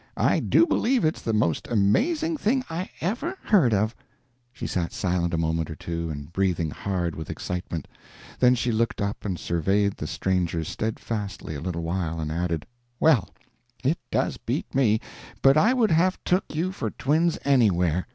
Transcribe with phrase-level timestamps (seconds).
[0.17, 3.93] I do believe it's the most amazing thing I ever heard of."
[4.51, 7.87] She sat silent a moment or two and breathing hard with excitement,
[8.39, 12.65] then she looked up and surveyed the strangers steadfastly a little while, and added:
[12.99, 13.29] "Well,
[13.83, 14.99] it does beat me,
[15.43, 18.07] but I would have took you for twins anywhere."